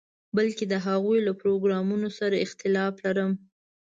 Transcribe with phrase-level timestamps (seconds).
[0.35, 3.31] بلکې د هغوی له پروګرامونو سره اختلاف لرم.